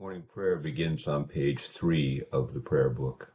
[0.00, 3.32] Morning prayer begins on page three of the prayer book.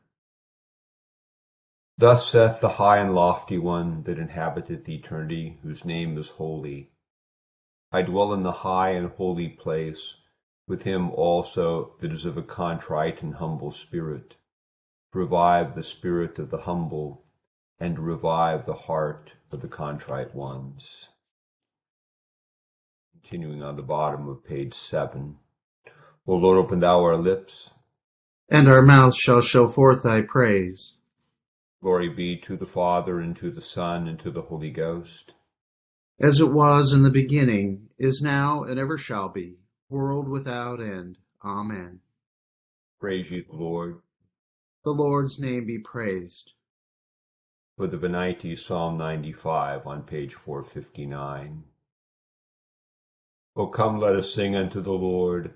[1.98, 6.91] Thus saith the high and lofty one that inhabiteth eternity, whose name is holy.
[7.94, 10.16] I dwell in the high and holy place,
[10.68, 14.35] with him also that is of a contrite and humble spirit.
[15.13, 17.23] Revive the spirit of the humble,
[17.79, 21.07] and revive the heart of the contrite ones.
[23.13, 25.38] Continuing on the bottom of page seven.
[26.30, 27.72] O Lord, open thou our lips,
[28.49, 30.94] and our mouth shall show forth thy praise.
[31.82, 35.34] Glory be to the Father, and to the Son, and to the Holy Ghost.
[36.22, 39.55] As it was in the beginning, is now, and ever shall be,
[39.90, 41.18] world without end.
[41.44, 42.00] Amen.
[43.00, 43.98] Praise ye the Lord.
[44.84, 46.52] The Lord's name be praised.
[47.76, 51.63] For the Venite, Psalm 95 on page 459.
[53.55, 55.55] O come, let us sing unto the Lord.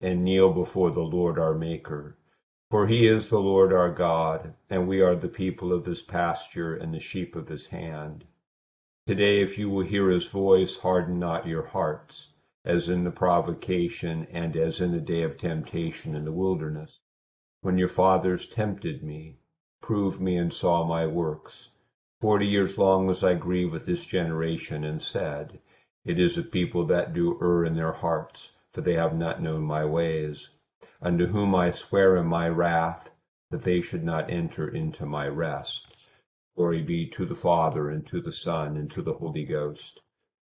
[0.00, 2.18] and kneel before the Lord our Maker.
[2.70, 6.74] For he is the Lord our God, and we are the people of his pasture
[6.74, 8.24] and the sheep of his hand.
[9.06, 14.26] Today, if you will hear his voice, harden not your hearts, as in the provocation
[14.32, 16.98] and as in the day of temptation in the wilderness,
[17.62, 19.38] when your fathers tempted me,
[19.80, 21.70] proved me, and saw my works.
[22.20, 25.60] Forty years long was I grieved with this generation, and said,
[26.04, 29.62] It is a people that do err in their hearts for they have not known
[29.62, 30.50] my ways,
[31.00, 33.08] unto whom I swear in my wrath
[33.50, 35.86] that they should not enter into my rest.
[36.54, 40.02] Glory be to the Father, and to the Son, and to the Holy Ghost,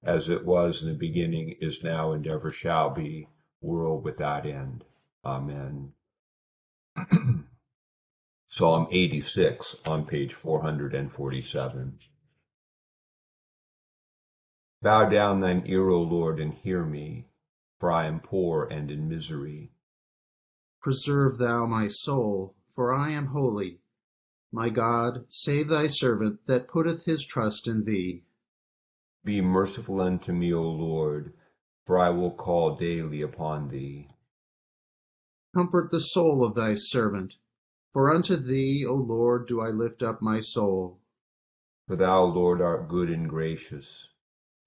[0.04, 3.28] as it was in the beginning, is now, and ever shall be,
[3.62, 4.84] world without end.
[5.24, 5.94] Amen.
[8.50, 12.00] Psalm 86 on page 447.
[14.82, 17.28] Bow down thine ear, O Lord, and hear me
[17.80, 19.72] for I am poor and in misery.
[20.82, 23.82] Preserve thou my soul, for I am holy.
[24.52, 28.24] My God, save thy servant that putteth his trust in thee.
[29.24, 31.34] Be merciful unto me, O Lord,
[31.86, 34.10] for I will call daily upon thee.
[35.54, 37.34] Comfort the soul of thy servant,
[37.94, 41.00] for unto thee, O Lord, do I lift up my soul.
[41.88, 44.10] For thou, Lord, art good and gracious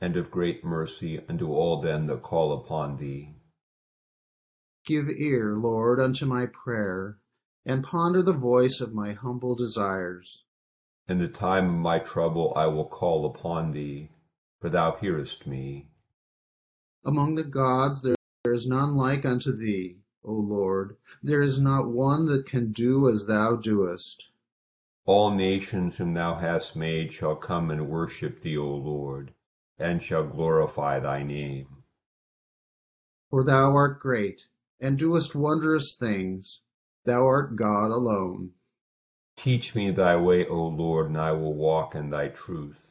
[0.01, 3.35] and of great mercy unto all them that call upon thee.
[4.87, 7.19] Give ear, Lord, unto my prayer,
[7.67, 10.45] and ponder the voice of my humble desires.
[11.07, 14.11] In the time of my trouble I will call upon thee,
[14.61, 15.91] for thou hearest me.
[17.05, 20.97] Among the gods there is none like unto thee, O Lord.
[21.23, 24.25] There is not one that can do as thou doest.
[25.05, 29.35] All nations whom thou hast made shall come and worship thee, O Lord
[29.81, 31.67] and shall glorify thy name.
[33.31, 34.43] For thou art great,
[34.81, 36.61] and doest wondrous things.
[37.05, 38.51] Thou art God alone.
[39.37, 42.91] Teach me thy way, O Lord, and I will walk in thy truth.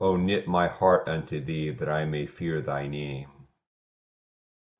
[0.00, 3.28] O knit my heart unto thee, that I may fear thy name.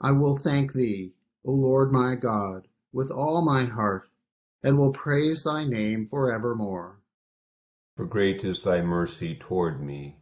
[0.00, 1.12] I will thank thee,
[1.44, 4.08] O Lord my God, with all my heart,
[4.62, 7.00] and will praise thy name for evermore.
[7.96, 10.19] For great is thy mercy toward me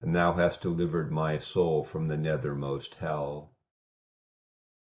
[0.00, 3.52] and thou hast delivered my soul from the nethermost hell.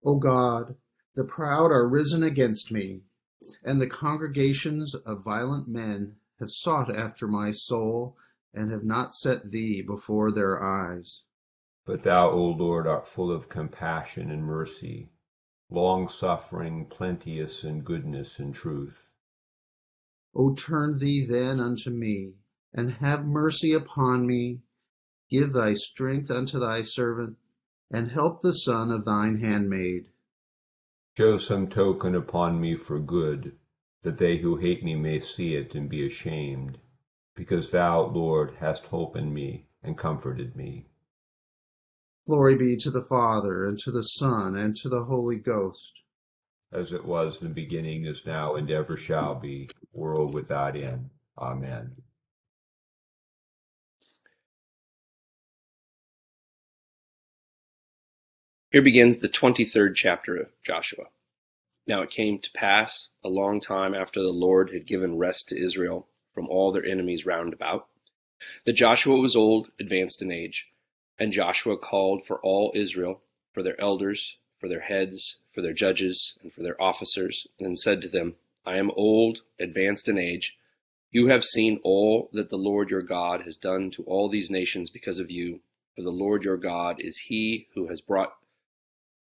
[0.05, 0.75] O God,
[1.15, 3.01] the proud are risen against me,
[3.63, 8.15] and the congregations of violent men have sought after my soul,
[8.53, 11.23] and have not set thee before their eyes.
[11.85, 15.09] But thou, O Lord, art full of compassion and mercy,
[15.69, 19.07] long suffering, plenteous in goodness and truth.
[20.35, 22.33] O turn thee then unto me,
[22.73, 24.61] and have mercy upon me
[25.29, 27.37] Give thy strength unto thy servant,
[27.91, 30.07] and help the son of thine handmaid.
[31.17, 33.57] Show some token upon me for good,
[34.03, 36.77] that they who hate me may see it and be ashamed,
[37.35, 40.85] because thou, Lord, hast hope in me and comforted me.
[42.27, 45.93] Glory be to the Father, and to the Son, and to the Holy Ghost.
[46.71, 51.09] As it was in the beginning, is now, and ever shall be, world without end.
[51.37, 51.95] Amen.
[58.69, 61.05] Here begins the 23rd chapter of Joshua.
[61.87, 65.57] Now it came to pass a long time after the Lord had given rest to
[65.57, 67.87] Israel from all their enemies round about,
[68.65, 70.65] that Joshua was old, advanced in age.
[71.17, 73.21] And Joshua called for all Israel,
[73.53, 78.01] for their elders, for their heads, for their judges, and for their officers, and said
[78.01, 78.35] to them,
[78.65, 80.57] I am old, advanced in age.
[81.09, 84.89] You have seen all that the Lord your God has done to all these nations
[84.89, 85.61] because of you.
[85.95, 88.33] For the Lord your God is he who has brought,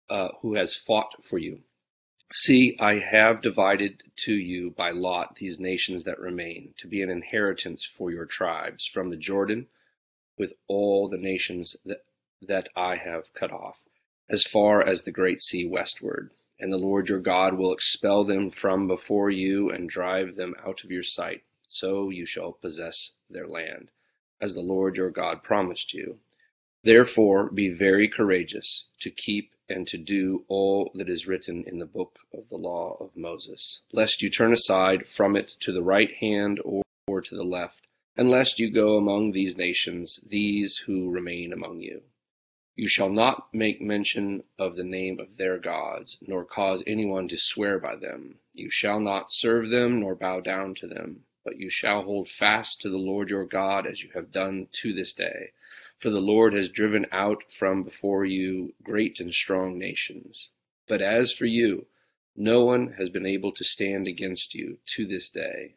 [0.09, 1.59] uh, who has fought for you.
[2.33, 7.09] See, I have divided to you by lot these nations that remain, to be an
[7.09, 9.67] inheritance for your tribes, from the Jordan,
[10.37, 12.03] with all the nations that,
[12.41, 13.77] that I have cut off,
[14.29, 18.49] as far as the great sea westward and the Lord your God will expel them
[18.49, 21.43] from before you and drive them out of your sight.
[21.67, 23.89] So you shall possess their land,
[24.41, 26.19] as the Lord your God promised you.
[26.83, 31.85] Therefore be very courageous to keep and to do all that is written in the
[31.85, 36.13] book of the law of Moses, lest you turn aside from it to the right
[36.19, 41.09] hand or, or to the left, and lest you go among these nations, these who
[41.09, 42.01] remain among you
[42.75, 47.37] you shall not make mention of the name of their gods, nor cause anyone to
[47.37, 48.35] swear by them.
[48.53, 52.81] You shall not serve them, nor bow down to them, but you shall hold fast
[52.81, 55.51] to the Lord your God as you have done to this day.
[56.01, 60.49] For the Lord has driven out from before you great and strong nations.
[60.89, 61.85] But as for you,
[62.35, 65.75] no one has been able to stand against you to this day.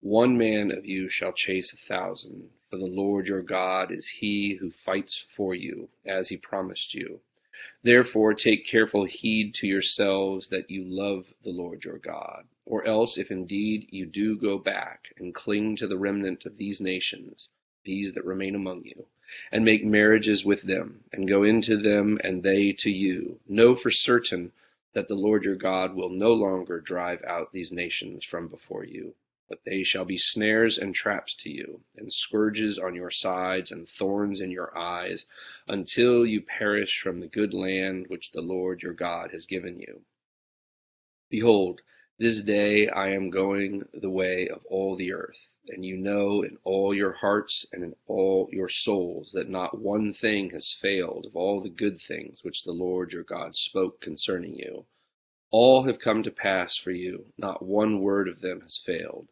[0.00, 4.54] One man of you shall chase a thousand for the Lord your God is he
[4.54, 7.20] who fights for you, as he promised you.
[7.82, 12.44] Therefore take careful heed to yourselves that you love the Lord your God.
[12.64, 16.80] Or else, if indeed you do go back and cling to the remnant of these
[16.80, 17.48] nations,
[17.84, 19.06] these that remain among you,
[19.50, 23.90] and make marriages with them, and go into them and they to you, know for
[23.90, 24.52] certain
[24.94, 29.14] that the Lord your God will no longer drive out these nations from before you
[29.52, 33.86] but they shall be snares and traps to you, and scourges on your sides, and
[33.86, 35.26] thorns in your eyes,
[35.68, 40.00] until you perish from the good land which the Lord your God has given you.
[41.28, 41.82] Behold,
[42.18, 45.38] this day I am going the way of all the earth,
[45.68, 50.12] and you know in all your hearts and in all your souls that not one
[50.12, 54.54] thing has failed of all the good things which the Lord your God spoke concerning
[54.54, 54.84] you.
[55.50, 59.28] All have come to pass for you, not one word of them has failed.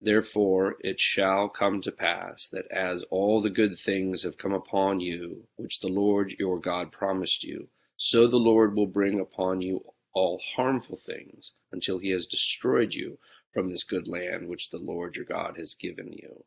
[0.00, 5.00] Therefore it shall come to pass that as all the good things have come upon
[5.00, 9.84] you, which the Lord your God promised you, so the Lord will bring upon you
[10.14, 13.18] all harmful things until he has destroyed you
[13.52, 16.44] from this good land which the Lord your God has given you.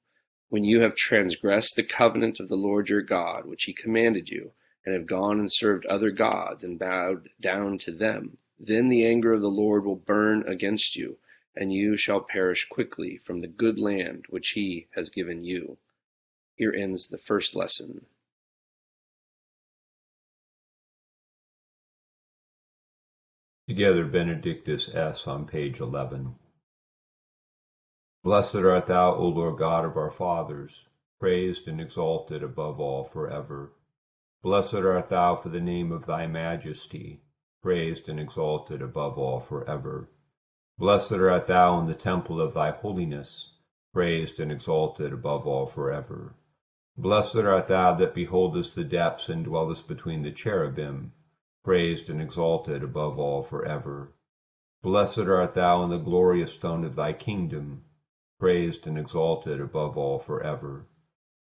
[0.50, 4.52] When you have transgressed the covenant of the Lord your God, which he commanded you,
[4.86, 9.34] and have gone and served other gods and bowed down to them, then the anger
[9.34, 11.18] of the Lord will burn against you
[11.56, 15.78] and you shall perish quickly from the good land which he has given you.
[16.56, 18.06] Here ends the first lesson.
[23.76, 25.28] Together, Benedictus es.
[25.28, 26.34] on page 11.
[28.24, 30.88] Blessed art thou, O Lord God of our fathers,
[31.20, 33.74] praised and exalted above all forever.
[34.42, 37.20] Blessed art thou for the name of thy majesty,
[37.62, 40.10] praised and exalted above all forever.
[40.78, 43.58] Blessed art thou in the temple of thy holiness,
[43.92, 46.34] praised and exalted above all for ever.
[46.96, 51.12] Blessed art thou that beholdest the depths and dwellest between the cherubim,
[51.66, 54.14] praised and exalted above all for ever.
[54.84, 57.84] Blessed art thou in the glorious stone of thy kingdom,
[58.40, 60.86] praised and exalted above all for ever.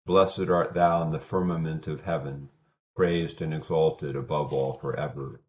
[0.06, 2.50] Blessed art thou in the firmament of heaven,
[2.98, 5.40] praised and exalted above all for ever.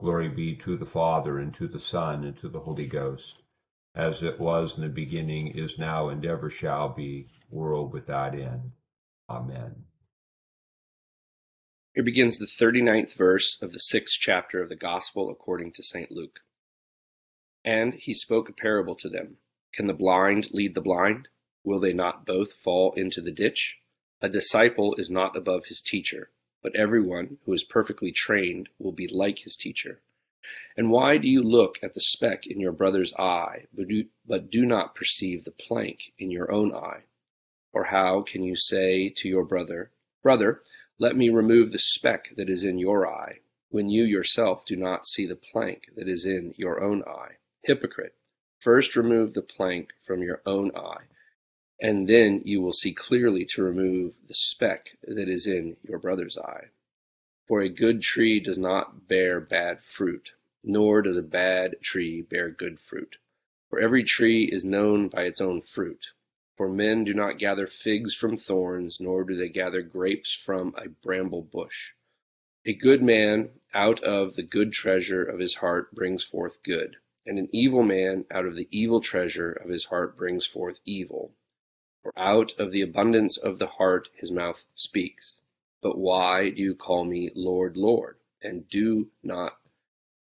[0.00, 3.42] Glory be to the Father, and to the Son, and to the Holy Ghost,
[3.94, 8.72] as it was in the beginning, is now, and ever shall be, world without end.
[9.28, 9.84] Amen.
[11.94, 16.10] Here begins the 39th verse of the sixth chapter of the Gospel according to St.
[16.10, 16.40] Luke.
[17.64, 19.38] And he spoke a parable to them
[19.72, 21.28] Can the blind lead the blind?
[21.62, 23.76] Will they not both fall into the ditch?
[24.20, 26.30] A disciple is not above his teacher
[26.64, 30.00] but everyone who is perfectly trained will be like his teacher.
[30.76, 34.50] And why do you look at the speck in your brother's eye, but do, but
[34.50, 37.02] do not perceive the plank in your own eye?
[37.74, 39.90] Or how can you say to your brother,
[40.22, 40.62] Brother,
[40.98, 45.06] let me remove the speck that is in your eye, when you yourself do not
[45.06, 47.36] see the plank that is in your own eye?
[47.62, 48.14] Hypocrite,
[48.60, 51.04] first remove the plank from your own eye
[51.80, 56.38] and then you will see clearly to remove the speck that is in your brother's
[56.38, 56.66] eye.
[57.46, 60.30] For a good tree does not bear bad fruit,
[60.62, 63.16] nor does a bad tree bear good fruit.
[63.68, 66.06] For every tree is known by its own fruit.
[66.56, 70.88] For men do not gather figs from thorns, nor do they gather grapes from a
[70.88, 71.92] bramble bush.
[72.64, 76.96] A good man out of the good treasure of his heart brings forth good,
[77.26, 81.34] and an evil man out of the evil treasure of his heart brings forth evil.
[82.02, 85.34] For out of the abundance of the heart his mouth speaks.
[85.82, 89.58] But why do you call me Lord, Lord, and do not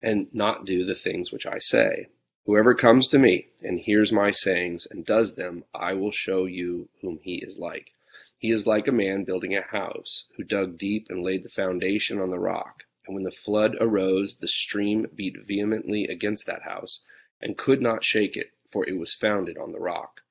[0.03, 2.09] and not do the things which I say?
[2.45, 6.89] Whoever comes to me and hears my sayings and does them, I will show you
[7.01, 7.93] whom he is like.
[8.37, 12.19] He is like a man building a house, who dug deep and laid the foundation
[12.19, 12.83] on the rock.
[13.07, 17.05] And when the flood arose, the stream beat vehemently against that house,
[17.41, 20.23] and could not shake it, for it was founded on the rock.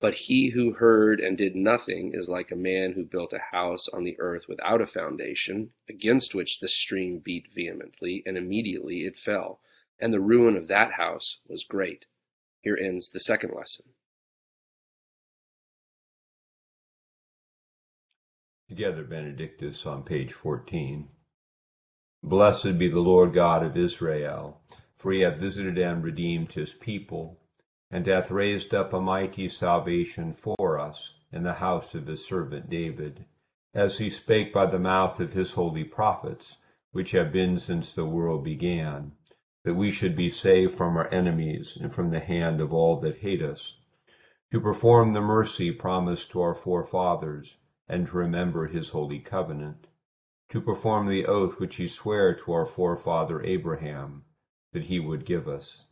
[0.00, 3.86] But he who heard and did nothing is like a man who built a house
[3.92, 9.16] on the earth without a foundation, against which the stream beat vehemently, and immediately it
[9.16, 9.60] fell
[10.02, 12.06] and the ruin of that house was great.
[12.60, 13.84] Here ends the second lesson.
[18.68, 21.08] Together, Benedictus on page 14.
[22.20, 24.60] Blessed be the Lord God of Israel,
[24.98, 27.38] for he hath visited and redeemed his people,
[27.88, 32.68] and hath raised up a mighty salvation for us in the house of his servant
[32.68, 33.24] David,
[33.72, 36.56] as he spake by the mouth of his holy prophets,
[36.90, 39.12] which have been since the world began
[39.64, 43.18] that we should be saved from our enemies and from the hand of all that
[43.18, 43.76] hate us,
[44.50, 49.86] to perform the mercy promised to our forefathers, and to remember his holy covenant,
[50.48, 54.24] to perform the oath which he sware to our forefather Abraham,
[54.72, 55.86] that he would give us,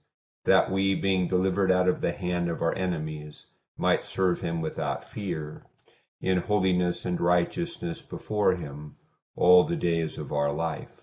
[0.45, 3.47] that we, being delivered out of the hand of our enemies,
[3.77, 5.65] might serve him without fear,
[6.21, 8.97] in holiness and righteousness before him,
[9.37, 11.03] all the days of our life.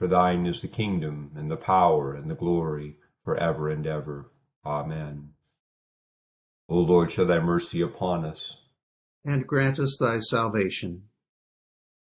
[0.00, 4.30] For thine is the kingdom, and the power, and the glory, for ever and ever.
[4.64, 5.34] Amen.
[6.70, 8.56] O Lord, show thy mercy upon us.
[9.26, 11.02] And grant us thy salvation.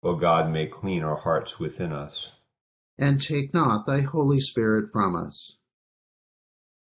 [0.04, 2.30] O God, make clean our hearts within us.
[2.96, 5.56] And take not thy Holy Spirit from us.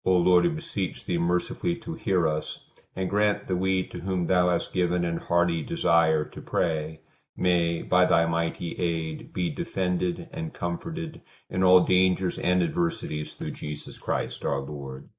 [0.05, 2.59] O Lord, we beseech thee mercifully to hear us,
[2.95, 7.01] and grant that we to whom thou hast given an hearty desire to pray,
[7.37, 13.51] may, by thy mighty aid, be defended and comforted in all dangers and adversities through
[13.51, 15.09] Jesus Christ our Lord.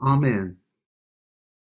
[0.00, 0.56] Amen.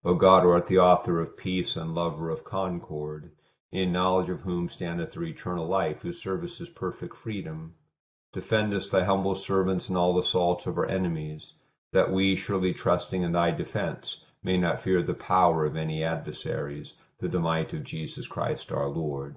[0.04, 3.32] O God, who art the author of peace and lover of concord,
[3.70, 7.74] in knowledge of whom standeth the eternal life, whose service is perfect freedom,
[8.32, 11.54] defend us, thy humble servants, in all assaults of our enemies,
[11.92, 16.94] that we, surely trusting in thy defense, may not fear the power of any adversaries,
[17.18, 19.36] through the might of Jesus Christ our Lord.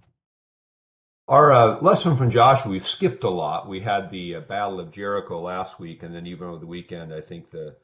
[1.31, 3.69] Our uh, lesson from Joshua, we've skipped a lot.
[3.69, 7.13] We had the uh, Battle of Jericho last week, and then even over the weekend,
[7.13, 7.77] I think the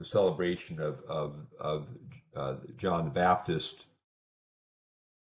[0.00, 1.86] the celebration of of, of
[2.34, 3.84] uh, John the Baptist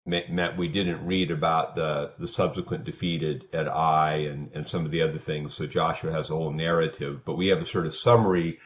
[0.05, 4.85] meant we didn't read about the the subsequent defeat at, at Ai and and some
[4.85, 5.53] of the other things.
[5.53, 8.59] So Joshua has a whole narrative, but we have a sort of summary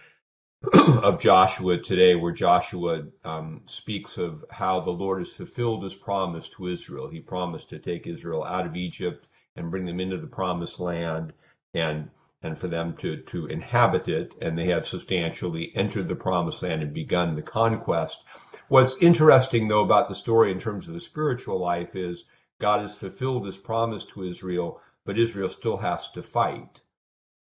[0.73, 6.49] of Joshua today, where Joshua um, speaks of how the Lord has fulfilled His promise
[6.49, 7.09] to Israel.
[7.09, 9.25] He promised to take Israel out of Egypt
[9.55, 11.33] and bring them into the promised land,
[11.73, 12.11] and
[12.43, 16.83] and for them to, to inhabit it, and they have substantially entered the promised land
[16.83, 18.19] and begun the conquest.
[18.67, 22.25] What's interesting, though, about the story in terms of the spiritual life is
[22.59, 26.81] God has fulfilled his promise to Israel, but Israel still has to fight.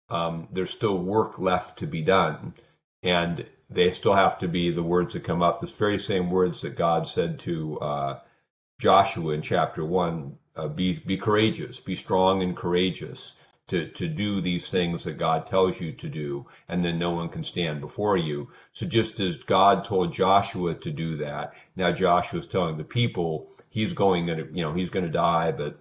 [0.09, 2.55] Um, there's still work left to be done.
[3.07, 6.61] And they still have to be the words that come up, the very same words
[6.63, 8.21] that God said to uh,
[8.81, 13.35] Joshua in chapter 1 uh, be, be courageous, be strong and courageous
[13.69, 17.29] to, to do these things that God tells you to do, and then no one
[17.29, 18.49] can stand before you.
[18.73, 23.51] So just as God told Joshua to do that, now Joshua is telling the people
[23.71, 25.79] he's going to, you know, he's going to die, but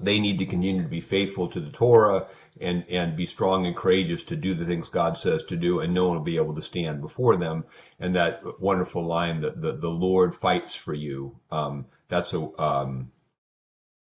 [0.00, 2.26] they need to continue to be faithful to the Torah
[2.60, 5.94] and, and be strong and courageous to do the things God says to do, and
[5.94, 7.64] no one will be able to stand before them.
[8.00, 13.12] And that wonderful line that the, the Lord fights for you, um, that's a, um,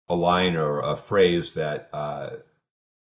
[0.07, 2.29] a line or a phrase that, uh,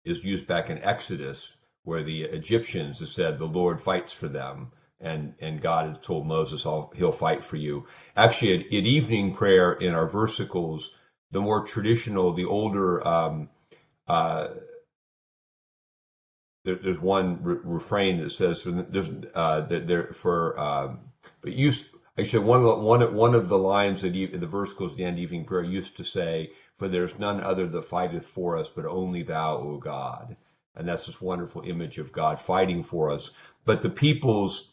[0.04, 4.72] is used back in Exodus, where the Egyptians have said the Lord fights for them,
[5.00, 6.62] and and God had told Moses,
[6.94, 10.90] "He'll fight for you." Actually, at, at evening prayer in our versicles,
[11.34, 13.06] the more traditional, the older.
[13.06, 13.50] Um,
[14.08, 14.48] uh,
[16.64, 21.00] there, there's one re- refrain that says there's uh, that there for um,
[21.42, 21.84] but used
[22.16, 25.18] actually one of the, one one of the lines that the versicles at the end
[25.18, 29.22] evening prayer used to say for there's none other that fighteth for us, but only
[29.22, 30.36] thou, O God.
[30.76, 33.30] And that's this wonderful image of God fighting for us.
[33.64, 34.70] But the people's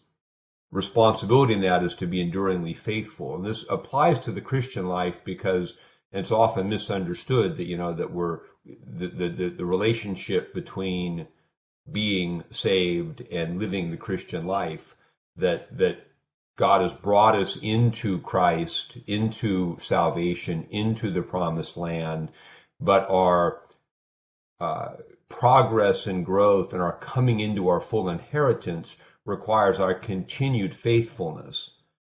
[0.71, 3.35] responsibility in that is to be enduringly faithful.
[3.35, 5.75] And this applies to the Christian life because
[6.11, 11.27] it's often misunderstood that, you know, that we're, the, the, the relationship between
[11.91, 14.95] being saved and living the Christian life,
[15.37, 16.05] that, that
[16.57, 22.29] God has brought us into Christ, into salvation, into the promised land,
[22.79, 23.61] but our
[24.59, 24.95] uh,
[25.29, 28.95] progress and growth and our coming into our full inheritance
[29.25, 31.71] requires our continued faithfulness.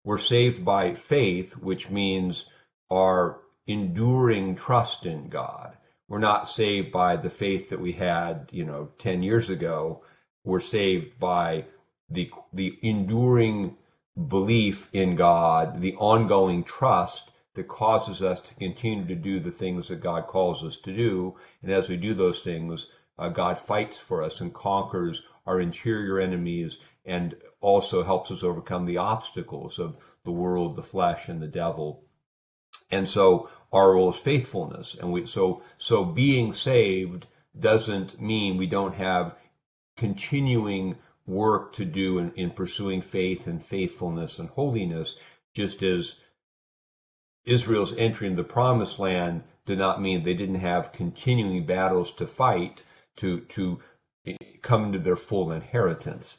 [0.04, 2.44] We're saved by faith, which means
[2.90, 5.76] our enduring trust in God.
[6.08, 10.04] We're not saved by the faith that we had, you know, 10 years ago.
[10.44, 11.64] We're saved by
[12.10, 13.76] the, the enduring
[14.28, 19.88] belief in God, the ongoing trust that causes us to continue to do the things
[19.88, 21.36] that God calls us to do.
[21.62, 22.86] And as we do those things,
[23.18, 28.86] uh, God fights for us and conquers our interior enemies and also helps us overcome
[28.86, 32.03] the obstacles of the world, the flesh, and the devil.
[32.90, 34.94] And so our role is faithfulness.
[34.94, 37.26] And we, so, so being saved
[37.58, 39.36] doesn't mean we don't have
[39.96, 45.14] continuing work to do in, in pursuing faith and faithfulness and holiness,
[45.54, 46.16] just as
[47.44, 52.26] Israel's entry into the promised land did not mean they didn't have continuing battles to
[52.26, 52.82] fight
[53.16, 53.80] to to
[54.62, 56.38] come into their full inheritance.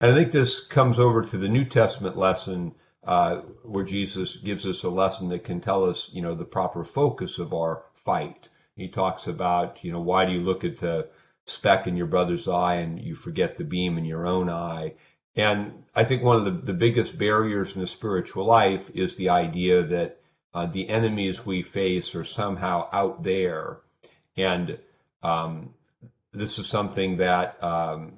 [0.00, 4.66] And I think this comes over to the New Testament lesson uh, where Jesus gives
[4.66, 8.48] us a lesson that can tell us, you know, the proper focus of our fight.
[8.76, 11.08] He talks about, you know, why do you look at the
[11.44, 14.94] speck in your brother's eye and you forget the beam in your own eye.
[15.34, 19.30] And I think one of the, the biggest barriers in the spiritual life is the
[19.30, 20.20] idea that
[20.54, 23.78] uh, the enemies we face are somehow out there.
[24.36, 24.78] And
[25.22, 25.74] um,
[26.32, 28.14] this is something that um,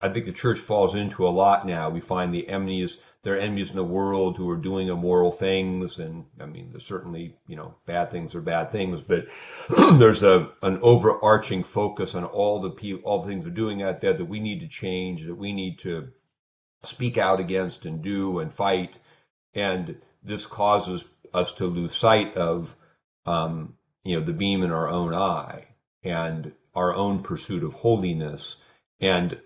[0.00, 1.90] I think the church falls into a lot now.
[1.90, 5.98] We find the enemies there are enemies in the world who are doing immoral things,
[5.98, 9.26] and I mean, there's certainly you know bad things are bad things, but
[9.98, 14.00] there's a an overarching focus on all the people, all the things they're doing out
[14.00, 16.08] there that we need to change, that we need to
[16.82, 18.98] speak out against and do and fight,
[19.54, 22.76] and this causes us to lose sight of
[23.24, 25.64] um, you know the beam in our own eye
[26.02, 28.56] and our own pursuit of holiness
[29.00, 29.40] and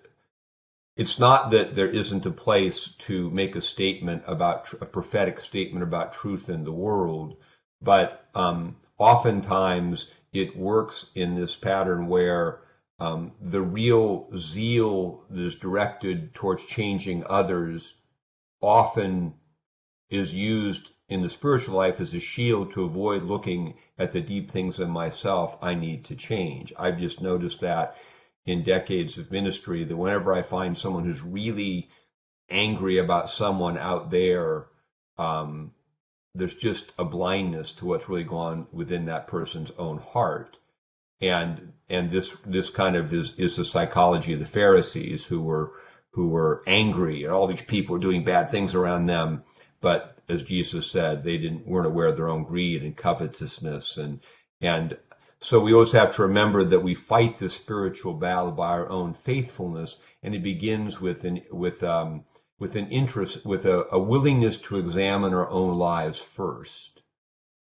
[0.99, 5.85] it's not that there isn't a place to make a statement about a prophetic statement
[5.85, 7.37] about truth in the world,
[7.81, 12.63] but um, oftentimes it works in this pattern where
[12.99, 17.95] um, the real zeal that is directed towards changing others
[18.61, 19.35] often
[20.11, 24.51] is used in the spiritual life as a shield to avoid looking at the deep
[24.51, 26.73] things in myself I need to change.
[26.77, 27.95] I've just noticed that
[28.49, 31.89] in decades of ministry that whenever I find someone who's really
[32.51, 34.67] angry about someone out there,
[35.19, 35.73] um,
[36.35, 40.57] there's just a blindness to what's really going on within that person's own heart.
[41.21, 45.73] And and this this kind of is is the psychology of the Pharisees who were
[46.13, 49.43] who were angry and all these people were doing bad things around them,
[49.81, 54.21] but as Jesus said, they didn't weren't aware of their own greed and covetousness and
[54.61, 54.97] and
[55.41, 59.15] so we always have to remember that we fight the spiritual battle by our own
[59.15, 62.25] faithfulness, and it begins with an with um,
[62.59, 67.03] with an interest, with a, a willingness to examine our own lives first.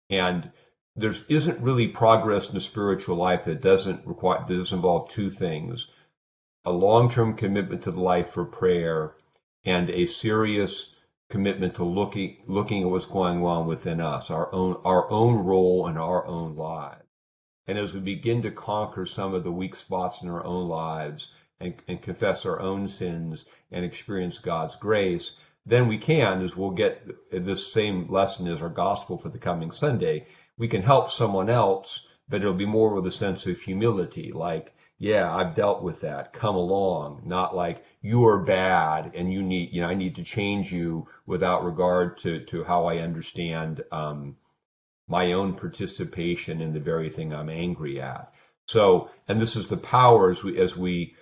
[0.09, 0.49] And
[0.95, 5.29] there isn't really progress in the spiritual life that doesn't require that doesn't involve two
[5.29, 5.87] things:
[6.63, 9.15] a long-term commitment to the life for prayer,
[9.65, 10.95] and a serious
[11.29, 15.85] commitment to looking looking at what's going on within us, our own our own role
[15.87, 17.03] in our own lives.
[17.67, 21.29] And as we begin to conquer some of the weak spots in our own lives
[21.59, 25.31] and, and confess our own sins and experience God's grace,
[25.65, 29.71] then we can, as we'll get this same lesson as our gospel for the coming
[29.71, 30.25] Sunday,
[30.57, 34.73] we can help someone else, but it'll be more with a sense of humility, like,
[34.97, 36.33] yeah, I've dealt with that.
[36.33, 37.21] Come along.
[37.25, 41.07] Not like you are bad and you need, you know, I need to change you
[41.25, 44.37] without regard to, to how I understand, um,
[45.07, 48.31] my own participation in the very thing I'm angry at.
[48.67, 51.15] So, and this is the power as we, as we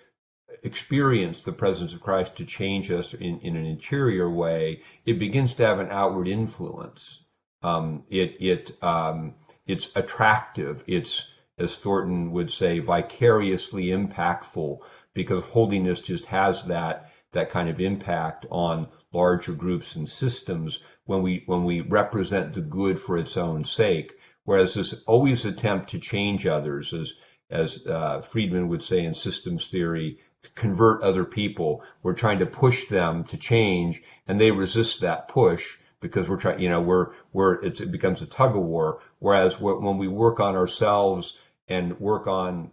[0.64, 5.54] experience the presence of Christ to change us in, in an interior way, it begins
[5.54, 7.24] to have an outward influence.
[7.62, 9.36] Um, it, it, um,
[9.68, 10.84] it's attractive.
[10.88, 11.24] It's,
[11.58, 14.80] as Thornton would say, vicariously impactful
[15.14, 21.22] because holiness just has that, that kind of impact on larger groups and systems when
[21.22, 24.12] we when we represent the good for its own sake.
[24.44, 27.14] Whereas this always attempt to change others, as
[27.50, 31.84] as uh, Friedman would say in systems theory, to convert other people.
[32.04, 35.66] We're trying to push them to change, and they resist that push
[36.02, 36.60] because we're trying.
[36.60, 39.00] You know, we're we're it becomes a tug of war.
[39.20, 42.72] Whereas when we work on ourselves and work on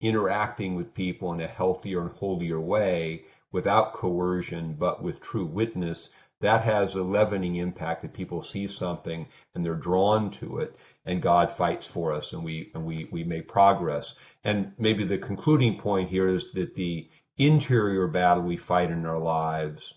[0.00, 6.10] interacting with people in a healthier and holier way without coercion, but with true witness,
[6.40, 11.22] that has a leavening impact that people see something and they're drawn to it and
[11.22, 14.14] God fights for us and we and we we make progress.
[14.44, 19.18] And maybe the concluding point here is that the interior battle we fight in our
[19.18, 19.94] lives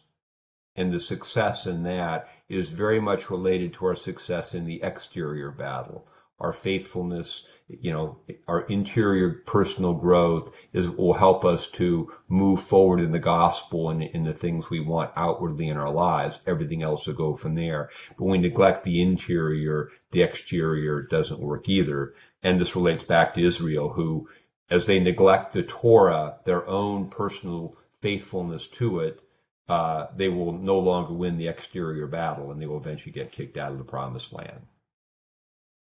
[0.75, 5.51] and the success in that is very much related to our success in the exterior
[5.51, 6.07] battle.
[6.39, 7.45] Our faithfulness
[7.79, 13.19] you know, our interior personal growth is will help us to move forward in the
[13.19, 16.39] gospel and in the things we want outwardly in our lives.
[16.45, 17.89] Everything else will go from there.
[18.17, 22.13] But when we neglect the interior, the exterior doesn't work either.
[22.43, 24.27] And this relates back to Israel, who,
[24.69, 29.21] as they neglect the Torah, their own personal faithfulness to it,
[29.69, 33.57] uh, they will no longer win the exterior battle, and they will eventually get kicked
[33.57, 34.65] out of the promised land.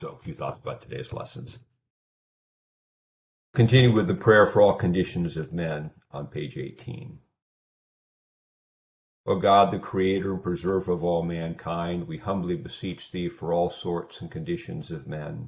[0.02, 1.60] So, a few thoughts about today's lessons.
[3.56, 7.18] Continue with the prayer for all conditions of men on page 18.
[9.28, 13.70] O God, the creator and preserver of all mankind, we humbly beseech thee for all
[13.70, 15.48] sorts and conditions of men.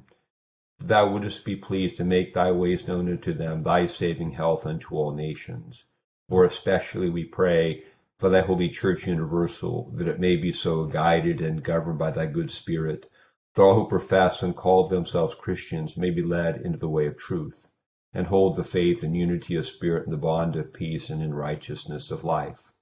[0.78, 4.64] That thou wouldest be pleased to make thy ways known unto them, thy saving health
[4.64, 5.84] unto all nations.
[6.30, 7.84] More especially we pray
[8.18, 12.24] for thy holy church universal, that it may be so guided and governed by thy
[12.24, 13.10] good spirit,
[13.52, 17.18] that all who profess and call themselves Christians may be led into the way of
[17.18, 17.68] truth
[18.12, 21.34] and hold the faith and unity of spirit in the bond of peace and in
[21.34, 22.72] righteousness of life.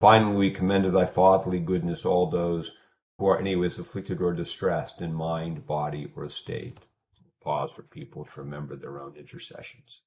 [0.00, 2.72] Finally, we commend to thy fatherly goodness all those
[3.18, 6.78] who are anyways afflicted or distressed in mind, body, or estate.
[7.42, 10.02] Pause for people to remember their own intercessions.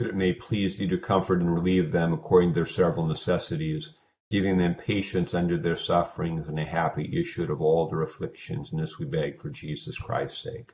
[0.00, 3.90] That it may please thee to comfort and relieve them according to their several necessities,
[4.30, 8.72] giving them patience under their sufferings and a happy issue of all their afflictions.
[8.72, 10.72] And this we beg for Jesus Christ's sake.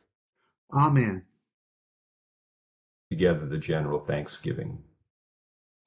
[0.73, 1.25] Amen.
[3.11, 4.85] Together the general thanksgiving.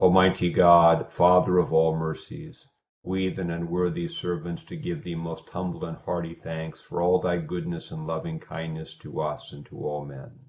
[0.02, 2.67] Almighty God, Father of all mercies,
[3.04, 7.38] we, the unworthy servants, to give thee most humble and hearty thanks for all thy
[7.38, 10.48] goodness and loving kindness to us and to all men.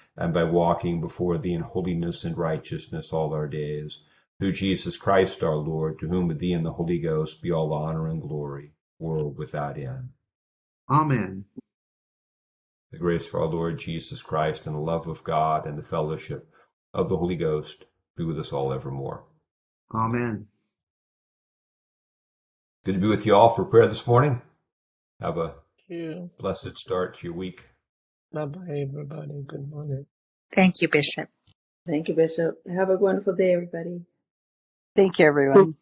[0.17, 3.99] and by walking before thee in holiness and righteousness all our days.
[4.39, 7.73] Through Jesus Christ our Lord, to whom with thee and the Holy Ghost be all
[7.73, 10.09] honor and glory, world without end.
[10.89, 11.45] Amen.
[12.91, 16.49] The grace of our Lord Jesus Christ and the love of God and the fellowship
[16.93, 17.85] of the Holy Ghost
[18.17, 19.23] be with us all evermore.
[19.93, 20.47] Amen.
[22.83, 24.41] Good to be with you all for prayer this morning.
[25.21, 25.53] Have a
[26.39, 27.61] blessed start to your week.
[28.31, 29.43] Bye bye, everybody.
[29.47, 30.05] Good morning.
[30.53, 31.29] Thank you, Bishop.
[31.87, 32.59] Thank you, Bishop.
[32.67, 34.01] Have a wonderful day, everybody.
[34.95, 35.75] Thank you, everyone.